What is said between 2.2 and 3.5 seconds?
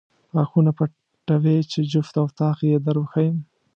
او طاق یې در وښایم.